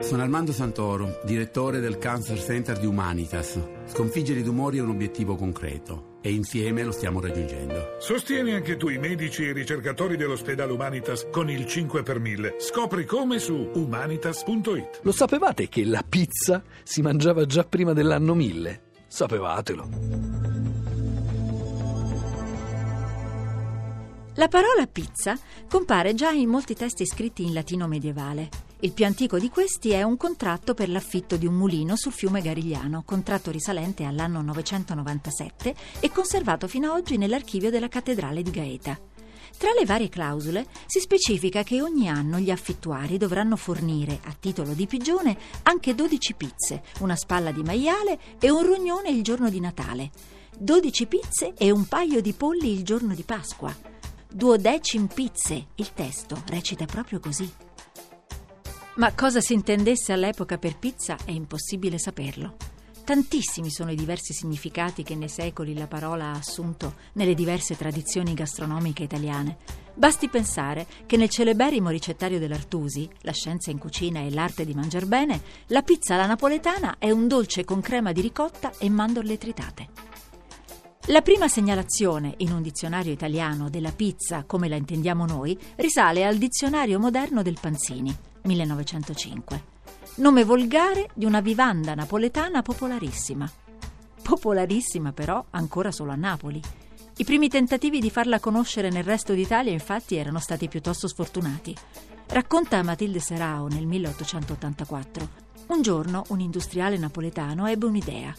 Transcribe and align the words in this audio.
Sono 0.00 0.22
Armando 0.22 0.50
Santoro, 0.50 1.20
direttore 1.24 1.78
del 1.78 1.98
Cancer 1.98 2.40
Center 2.40 2.78
di 2.78 2.86
Humanitas. 2.86 3.60
Sconfiggere 3.84 4.40
i 4.40 4.42
tumori 4.42 4.78
è 4.78 4.80
un 4.80 4.88
obiettivo 4.88 5.36
concreto 5.36 6.16
e 6.22 6.32
insieme 6.32 6.82
lo 6.82 6.90
stiamo 6.90 7.20
raggiungendo. 7.20 7.96
Sostieni 7.98 8.54
anche 8.54 8.78
tu 8.78 8.88
i 8.88 8.96
medici 8.96 9.44
e 9.44 9.50
i 9.50 9.52
ricercatori 9.52 10.16
dell'ospedale 10.16 10.72
Humanitas 10.72 11.26
con 11.30 11.50
il 11.50 11.66
5 11.66 12.02
per 12.02 12.18
1000. 12.18 12.56
Scopri 12.58 13.04
come 13.04 13.38
su 13.38 13.70
humanitas.it. 13.74 15.00
Lo 15.02 15.12
sapevate 15.12 15.68
che 15.68 15.84
la 15.84 16.02
pizza 16.08 16.62
si 16.82 17.02
mangiava 17.02 17.44
già 17.44 17.64
prima 17.64 17.92
dell'anno 17.92 18.34
1000? 18.34 18.82
Sapevatelo. 19.06 19.88
La 24.36 24.48
parola 24.48 24.86
pizza 24.90 25.38
compare 25.68 26.14
già 26.14 26.30
in 26.30 26.48
molti 26.48 26.74
testi 26.74 27.04
scritti 27.04 27.44
in 27.44 27.52
latino 27.52 27.86
medievale. 27.86 28.69
Il 28.82 28.92
più 28.92 29.04
antico 29.04 29.38
di 29.38 29.50
questi 29.50 29.90
è 29.90 30.02
un 30.02 30.16
contratto 30.16 30.72
per 30.72 30.88
l'affitto 30.88 31.36
di 31.36 31.44
un 31.44 31.52
mulino 31.52 31.96
sul 31.96 32.12
fiume 32.12 32.40
Garigliano, 32.40 33.02
contratto 33.04 33.50
risalente 33.50 34.04
all'anno 34.04 34.40
997 34.40 35.74
e 36.00 36.10
conservato 36.10 36.66
fino 36.66 36.90
ad 36.90 36.98
oggi 36.98 37.18
nell'archivio 37.18 37.68
della 37.68 37.88
cattedrale 37.88 38.40
di 38.40 38.50
Gaeta. 38.50 38.98
Tra 39.58 39.72
le 39.78 39.84
varie 39.84 40.08
clausole 40.08 40.66
si 40.86 40.98
specifica 40.98 41.62
che 41.62 41.82
ogni 41.82 42.08
anno 42.08 42.38
gli 42.38 42.50
affittuari 42.50 43.18
dovranno 43.18 43.56
fornire, 43.56 44.18
a 44.24 44.32
titolo 44.32 44.72
di 44.72 44.86
pigione, 44.86 45.36
anche 45.64 45.94
12 45.94 46.34
pizze, 46.34 46.82
una 47.00 47.16
spalla 47.16 47.52
di 47.52 47.62
maiale 47.62 48.18
e 48.40 48.48
un 48.48 48.64
rognone 48.64 49.10
il 49.10 49.22
giorno 49.22 49.50
di 49.50 49.60
Natale, 49.60 50.10
12 50.56 51.06
pizze 51.06 51.52
e 51.54 51.70
un 51.70 51.86
paio 51.86 52.22
di 52.22 52.32
polli 52.32 52.72
il 52.72 52.82
giorno 52.82 53.14
di 53.14 53.24
Pasqua. 53.24 53.76
Duodecim 54.32 55.06
pizze, 55.08 55.66
il 55.74 55.92
testo 55.92 56.42
recita 56.46 56.86
proprio 56.86 57.20
così. 57.20 57.68
Ma 58.94 59.14
cosa 59.14 59.40
si 59.40 59.52
intendesse 59.52 60.12
all'epoca 60.12 60.58
per 60.58 60.76
pizza 60.76 61.16
è 61.24 61.30
impossibile 61.30 61.96
saperlo. 61.96 62.56
Tantissimi 63.04 63.70
sono 63.70 63.92
i 63.92 63.96
diversi 63.96 64.32
significati 64.32 65.04
che 65.04 65.14
nei 65.14 65.28
secoli 65.28 65.74
la 65.74 65.86
parola 65.86 66.26
ha 66.26 66.32
assunto 66.32 66.94
nelle 67.14 67.34
diverse 67.34 67.76
tradizioni 67.76 68.34
gastronomiche 68.34 69.04
italiane. 69.04 69.58
Basti 69.94 70.28
pensare 70.28 70.86
che 71.06 71.16
nel 71.16 71.28
celeberrimo 71.28 71.88
ricettario 71.88 72.40
dell'Artusi, 72.40 73.08
la 73.20 73.32
scienza 73.32 73.70
in 73.70 73.78
cucina 73.78 74.20
e 74.20 74.30
l'arte 74.30 74.64
di 74.64 74.74
mangiar 74.74 75.06
bene, 75.06 75.40
la 75.66 75.82
pizza 75.82 76.14
alla 76.14 76.26
napoletana 76.26 76.96
è 76.98 77.10
un 77.10 77.28
dolce 77.28 77.64
con 77.64 77.80
crema 77.80 78.10
di 78.12 78.20
ricotta 78.20 78.72
e 78.76 78.90
mandorle 78.90 79.38
tritate. 79.38 79.88
La 81.06 81.22
prima 81.22 81.48
segnalazione 81.48 82.34
in 82.38 82.52
un 82.52 82.60
dizionario 82.60 83.12
italiano 83.12 83.70
della 83.70 83.92
pizza 83.92 84.44
come 84.44 84.68
la 84.68 84.76
intendiamo 84.76 85.26
noi 85.26 85.58
risale 85.76 86.26
al 86.26 86.36
dizionario 86.36 86.98
moderno 86.98 87.42
del 87.42 87.58
Panzini 87.60 88.28
1905. 88.42 89.62
Nome 90.16 90.44
volgare 90.44 91.08
di 91.14 91.24
una 91.24 91.40
vivanda 91.40 91.94
napoletana 91.94 92.62
popolarissima. 92.62 93.50
Popolarissima 94.22 95.12
però 95.12 95.44
ancora 95.50 95.90
solo 95.90 96.12
a 96.12 96.16
Napoli. 96.16 96.60
I 97.16 97.24
primi 97.24 97.48
tentativi 97.48 98.00
di 98.00 98.10
farla 98.10 98.40
conoscere 98.40 98.90
nel 98.90 99.04
resto 99.04 99.34
d'Italia 99.34 99.72
infatti 99.72 100.16
erano 100.16 100.38
stati 100.38 100.68
piuttosto 100.68 101.08
sfortunati. 101.08 101.74
Racconta 102.28 102.82
Matilde 102.82 103.20
Serao 103.20 103.66
nel 103.68 103.86
1884. 103.86 105.28
Un 105.68 105.82
giorno 105.82 106.24
un 106.28 106.40
industriale 106.40 106.96
napoletano 106.96 107.66
ebbe 107.66 107.86
un'idea. 107.86 108.34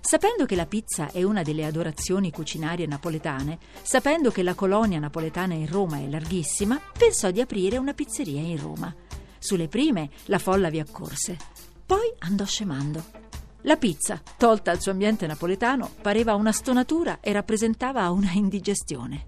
Sapendo 0.00 0.46
che 0.46 0.54
la 0.54 0.66
pizza 0.66 1.10
è 1.10 1.22
una 1.24 1.42
delle 1.42 1.64
adorazioni 1.64 2.30
cucinarie 2.30 2.86
napoletane, 2.86 3.58
sapendo 3.82 4.30
che 4.30 4.44
la 4.44 4.54
colonia 4.54 5.00
napoletana 5.00 5.54
in 5.54 5.66
Roma 5.66 5.98
è 5.98 6.08
larghissima, 6.08 6.80
pensò 6.96 7.30
di 7.32 7.40
aprire 7.40 7.76
una 7.76 7.92
pizzeria 7.92 8.40
in 8.40 8.60
Roma. 8.60 8.94
Sulle 9.38 9.68
prime 9.68 10.10
la 10.26 10.38
folla 10.38 10.70
vi 10.70 10.80
accorse, 10.80 11.36
poi 11.84 12.12
andò 12.18 12.44
scemando. 12.44 13.04
La 13.62 13.76
pizza, 13.76 14.20
tolta 14.36 14.70
al 14.70 14.80
suo 14.80 14.92
ambiente 14.92 15.26
napoletano, 15.26 15.90
pareva 16.00 16.34
una 16.34 16.52
stonatura 16.52 17.18
e 17.20 17.32
rappresentava 17.32 18.08
una 18.10 18.30
indigestione. 18.32 19.24